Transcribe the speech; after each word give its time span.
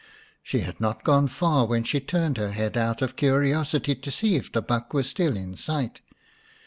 She 0.41 0.61
had 0.61 0.81
not 0.81 1.03
gone 1.03 1.27
far 1.27 1.67
when 1.67 1.83
she 1.83 1.99
turned 1.99 2.37
her 2.37 2.53
head 2.53 2.75
out 2.75 3.03
of 3.03 3.15
curiosity 3.15 3.93
to 3.93 4.09
see 4.09 4.35
if 4.35 4.51
the 4.51 4.63
buck 4.63 4.95
were 4.95 5.03
still 5.03 5.37
in 5.37 5.55
sight. 5.55 6.01